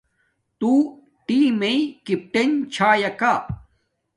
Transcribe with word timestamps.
تݸ 0.59 0.71
ٹݵم 1.27 1.55
کݵپٹݵن 2.05 2.49
چھݳئَکݳ؟ 2.73 3.33